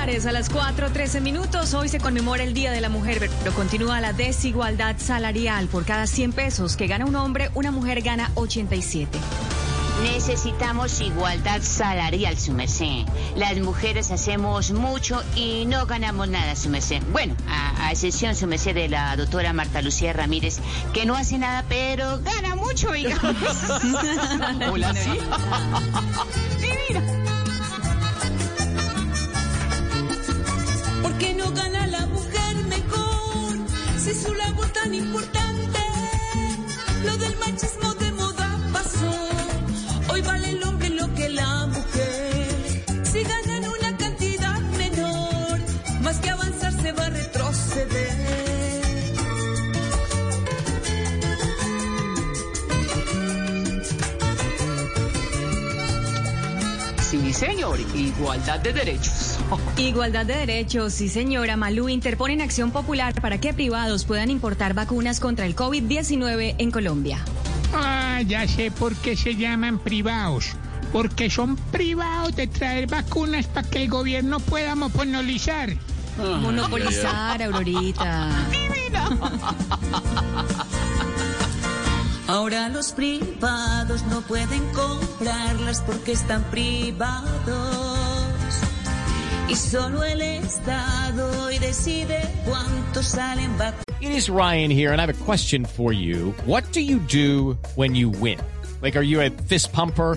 Titulares 0.00 0.24
a 0.24 0.32
las 0.32 0.50
4.13 0.50 1.20
minutos. 1.20 1.74
Hoy 1.74 1.90
se 1.90 2.00
conmemora 2.00 2.42
el 2.42 2.54
Día 2.54 2.72
de 2.72 2.80
la 2.80 2.88
Mujer, 2.88 3.28
pero 3.38 3.52
continúa 3.54 4.00
la 4.00 4.14
desigualdad 4.14 4.96
salarial. 4.96 5.66
Por 5.66 5.84
cada 5.84 6.06
100 6.06 6.32
pesos 6.32 6.74
que 6.74 6.86
gana 6.86 7.04
un 7.04 7.16
hombre, 7.16 7.50
una 7.52 7.70
mujer 7.70 8.00
gana 8.00 8.30
87. 8.36 9.18
Necesitamos 10.02 11.02
igualdad 11.02 11.60
salarial, 11.60 12.38
su 12.38 12.52
merced. 12.52 13.04
Las 13.36 13.58
mujeres 13.58 14.10
hacemos 14.10 14.70
mucho 14.70 15.22
y 15.36 15.66
no 15.66 15.84
ganamos 15.84 16.28
nada, 16.28 16.56
su 16.56 16.70
merced. 16.70 17.02
Bueno, 17.12 17.36
a, 17.46 17.88
a 17.88 17.92
excepción, 17.92 18.34
su 18.34 18.46
merced, 18.46 18.74
de 18.74 18.88
la 18.88 19.14
doctora 19.16 19.52
Marta 19.52 19.82
Lucía 19.82 20.14
Ramírez, 20.14 20.60
que 20.94 21.04
no 21.04 21.14
hace 21.14 21.36
nada, 21.36 21.66
pero 21.68 22.20
gana 22.20 22.56
mucho, 22.56 22.88
oiga. 22.88 23.20
Hola, 24.70 24.94
sí. 24.94 25.10
¿Por 26.96 27.19
Si 34.10 34.16
su 34.16 34.34
labor 34.34 34.68
tan 34.70 34.92
importante, 34.92 35.78
lo 37.04 37.16
del 37.16 37.36
machismo 37.36 37.89
Sí, 57.10 57.32
señor, 57.32 57.80
igualdad 57.92 58.60
de 58.60 58.72
derechos. 58.72 59.36
Igualdad 59.76 60.26
de 60.26 60.36
derechos, 60.36 60.94
sí 60.94 61.08
señora. 61.08 61.56
Malú 61.56 61.88
interpone 61.88 62.34
en 62.34 62.40
acción 62.40 62.70
popular 62.70 63.20
para 63.20 63.40
que 63.40 63.52
privados 63.52 64.04
puedan 64.04 64.30
importar 64.30 64.74
vacunas 64.74 65.18
contra 65.18 65.44
el 65.44 65.56
COVID-19 65.56 66.54
en 66.58 66.70
Colombia. 66.70 67.18
Ah, 67.74 68.20
ya 68.24 68.46
sé 68.46 68.70
por 68.70 68.94
qué 68.94 69.16
se 69.16 69.34
llaman 69.34 69.80
privados. 69.80 70.52
Porque 70.92 71.30
son 71.30 71.56
privados 71.56 72.36
de 72.36 72.46
traer 72.46 72.86
vacunas 72.86 73.48
para 73.48 73.68
que 73.68 73.82
el 73.82 73.88
gobierno 73.88 74.38
pueda 74.38 74.76
monopolizar. 74.76 75.76
Monopolizar, 76.16 77.42
Aurorita. 77.42 78.30
Ahora 82.30 82.68
los 82.68 82.92
privados 82.92 84.04
no 84.04 84.20
pueden 84.20 84.62
comprarlas 84.72 85.82
porque 85.82 86.12
están 86.12 86.44
privados. 86.44 87.18
Y 89.48 89.56
solo 89.56 90.04
el 90.04 90.22
Estado 90.22 91.28
hoy 91.42 91.58
decide 91.58 92.22
cuánto 92.44 93.02
salen 93.02 93.58
vacunas. 93.58 93.84
It 94.00 94.12
is 94.12 94.30
Ryan 94.30 94.70
here, 94.70 94.92
and 94.92 95.00
I 95.00 95.06
have 95.06 95.10
a 95.10 95.24
question 95.24 95.64
for 95.64 95.92
you. 95.92 96.32
What 96.46 96.62
do 96.72 96.80
you 96.80 97.00
do 97.00 97.58
when 97.74 97.96
you 97.96 98.10
win? 98.10 98.38
Like, 98.80 98.96
are 98.96 99.04
you 99.04 99.20
a 99.20 99.30
fist 99.48 99.72
pumper? 99.72 100.16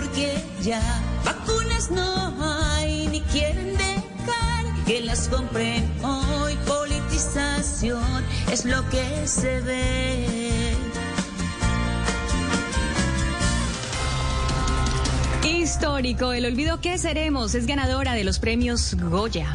Porque 0.00 0.32
ya 0.62 0.80
vacunas 1.24 1.90
no 1.90 2.32
hay 2.40 3.08
ni 3.08 3.20
quieren 3.20 3.76
dejar 3.76 4.84
que 4.86 5.00
las 5.00 5.28
compren 5.28 5.90
hoy. 6.04 6.56
Politización 6.68 8.24
es 8.52 8.64
lo 8.64 8.88
que 8.90 9.26
se 9.26 9.60
ve. 9.60 10.76
Histórico, 15.42 16.32
el 16.32 16.46
olvido 16.46 16.80
que 16.80 16.96
seremos 16.96 17.56
es 17.56 17.66
ganadora 17.66 18.14
de 18.14 18.22
los 18.22 18.38
premios 18.38 18.94
Goya. 18.94 19.52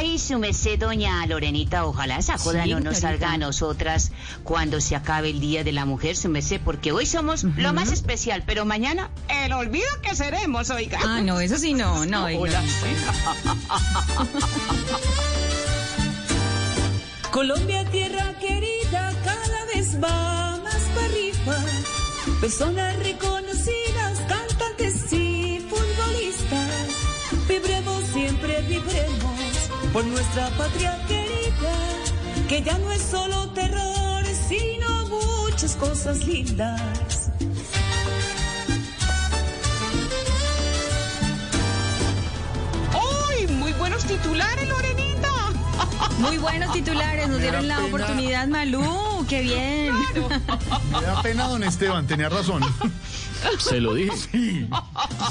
Ay, 0.00 0.18
su 0.18 0.38
merced, 0.38 0.78
doña 0.78 1.26
Lorenita, 1.26 1.84
ojalá 1.84 2.16
esa 2.16 2.38
joda 2.38 2.64
Sí, 2.64 2.70
no 2.70 2.80
nos 2.80 3.00
salga 3.00 3.32
a 3.32 3.36
nosotras 3.36 4.12
cuando 4.44 4.80
se 4.80 4.96
acabe 4.96 5.28
el 5.28 5.40
Día 5.40 5.62
de 5.62 5.72
la 5.72 5.84
Mujer, 5.84 6.16
su 6.16 6.30
merced, 6.30 6.58
porque 6.64 6.90
hoy 6.90 7.04
somos 7.04 7.44
lo 7.44 7.74
más 7.74 7.92
especial, 7.92 8.42
pero 8.46 8.64
mañana 8.64 9.10
el 9.28 9.52
olvido 9.52 9.86
que 10.00 10.16
seremos, 10.16 10.70
oiga. 10.70 10.98
Ah, 11.04 11.20
no, 11.20 11.38
eso 11.38 11.58
sí 11.58 11.74
no, 11.74 12.06
no. 12.06 12.24
Hola, 12.24 12.62
Colombia, 17.30 17.84
tierra 17.90 18.38
querida, 18.38 19.12
cada 19.22 19.66
vez 19.66 20.02
va 20.02 20.58
más 20.64 20.82
para 20.94 21.04
arriba. 21.04 21.58
Personas 22.40 22.98
reconocidas, 23.00 23.39
por 29.92 30.04
nuestra 30.04 30.48
patria 30.50 30.98
querida, 31.06 31.74
que 32.48 32.62
ya 32.62 32.78
no 32.78 32.92
es 32.92 33.02
solo 33.02 33.50
terror, 33.50 34.24
sino 34.48 35.06
muchas 35.08 35.74
cosas 35.76 36.24
lindas. 36.24 37.30
¡Uy! 42.94 43.46
Muy 43.54 43.72
buenos 43.72 44.04
titulares, 44.04 44.68
Lorenita. 44.68 45.30
Muy 46.18 46.38
buenos 46.38 46.72
titulares, 46.72 47.28
nos 47.28 47.40
dieron 47.40 47.66
la 47.66 47.84
oportunidad, 47.84 48.46
Malú, 48.46 49.26
qué 49.28 49.42
bien. 49.42 49.94
Me 50.92 51.02
da 51.02 51.22
pena, 51.22 51.48
don 51.48 51.64
Esteban, 51.64 52.06
tenía 52.06 52.28
razón. 52.28 52.62
Se 53.58 53.80
lo 53.80 53.94
dije. 53.94 54.10
Sí. 54.30 54.68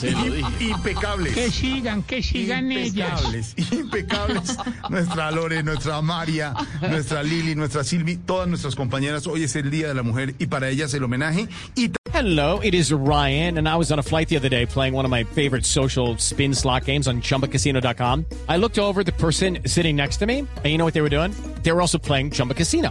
Se 0.00 0.10
lo 0.10 0.24
dije. 0.34 0.64
Impecables. 0.64 1.34
Que 1.34 1.50
sigan, 1.50 2.02
que 2.02 2.22
sigan 2.22 2.70
ellas. 2.72 3.22
Impecables, 3.24 3.72
impecables. 3.72 4.56
Nuestra 4.88 5.30
Lore, 5.30 5.62
nuestra 5.62 6.00
María, 6.02 6.54
nuestra 6.80 7.22
Lili, 7.22 7.54
nuestra 7.54 7.84
Silvi, 7.84 8.16
todas 8.16 8.48
nuestras 8.48 8.74
compañeras. 8.74 9.26
Hoy 9.26 9.44
es 9.44 9.56
el 9.56 9.70
Día 9.70 9.88
de 9.88 9.94
la 9.94 10.02
Mujer 10.02 10.34
y 10.38 10.46
para 10.46 10.68
ellas 10.68 10.92
el 10.94 11.04
homenaje. 11.04 11.48
Y 11.74 11.90
Hello, 12.12 12.58
it 12.62 12.74
is 12.74 12.90
Ryan, 12.90 13.58
and 13.58 13.68
I 13.68 13.76
was 13.76 13.92
on 13.92 13.98
a 13.98 14.02
flight 14.02 14.28
the 14.28 14.36
other 14.36 14.48
day 14.48 14.66
playing 14.66 14.94
one 14.94 15.04
of 15.04 15.10
my 15.10 15.24
favorite 15.24 15.64
social 15.64 16.16
spin 16.18 16.54
slot 16.54 16.84
games 16.86 17.06
on 17.06 17.20
chumbacasino.com. 17.20 18.24
I 18.48 18.56
looked 18.56 18.78
over 18.78 19.00
at 19.00 19.06
the 19.06 19.12
person 19.12 19.58
sitting 19.66 19.94
next 19.94 20.16
to 20.18 20.26
me, 20.26 20.38
and 20.40 20.64
you 20.64 20.78
know 20.78 20.84
what 20.84 20.94
they 20.94 21.02
were 21.02 21.10
doing? 21.10 21.32
They 21.62 21.70
were 21.70 21.80
also 21.80 21.98
playing 21.98 22.30
Chumba 22.32 22.54
Casino. 22.54 22.90